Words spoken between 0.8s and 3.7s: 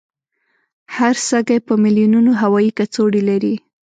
هر سږی په میلونونو هوایي کڅوړې لري.